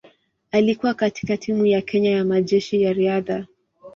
[0.51, 3.45] Alikuwa katika timu ya Kenya ya Majeshi ya Riadha.